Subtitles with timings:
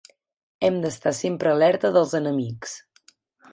[0.69, 2.75] Hem d'estar sempre alerta dels enemics.